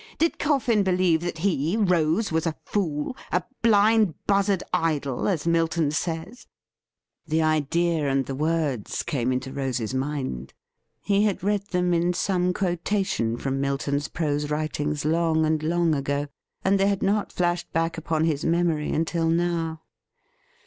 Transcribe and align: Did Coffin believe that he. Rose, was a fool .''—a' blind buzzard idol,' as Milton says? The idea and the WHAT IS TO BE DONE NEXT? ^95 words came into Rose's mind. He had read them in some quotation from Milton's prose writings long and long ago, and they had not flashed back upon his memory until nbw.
Did 0.17 0.39
Coffin 0.39 0.81
believe 0.81 1.21
that 1.21 1.37
he. 1.45 1.77
Rose, 1.77 2.31
was 2.31 2.47
a 2.47 2.55
fool 2.65 3.15
.''—a' 3.31 3.43
blind 3.61 4.15
buzzard 4.25 4.63
idol,' 4.73 5.27
as 5.27 5.45
Milton 5.45 5.91
says? 5.91 6.47
The 7.27 7.43
idea 7.43 8.09
and 8.09 8.25
the 8.25 8.33
WHAT 8.33 8.49
IS 8.49 8.55
TO 8.55 8.55
BE 8.55 8.55
DONE 8.55 8.65
NEXT? 8.65 8.81
^95 8.81 8.81
words 8.81 9.03
came 9.03 9.31
into 9.31 9.53
Rose's 9.53 9.93
mind. 9.93 10.53
He 11.03 11.25
had 11.25 11.43
read 11.43 11.67
them 11.67 11.93
in 11.93 12.13
some 12.13 12.51
quotation 12.51 13.37
from 13.37 13.61
Milton's 13.61 14.07
prose 14.07 14.49
writings 14.49 15.05
long 15.05 15.45
and 15.45 15.61
long 15.61 15.93
ago, 15.93 16.29
and 16.65 16.79
they 16.79 16.87
had 16.87 17.03
not 17.03 17.31
flashed 17.31 17.71
back 17.71 17.95
upon 17.95 18.23
his 18.25 18.43
memory 18.43 18.89
until 18.91 19.27
nbw. 19.29 19.81